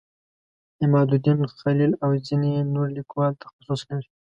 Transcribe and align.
عمادالدین 0.83 1.39
خلیل 1.59 1.91
او 2.03 2.11
ځینې 2.27 2.51
نور 2.73 2.87
لیکوال 2.97 3.31
تخصص 3.43 3.79
لري. 3.89 4.09